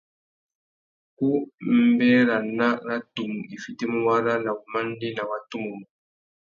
[1.17, 1.27] Ku
[1.87, 5.87] mbérana râ tumu i fitimú wara na wumandēna wa tumu mô.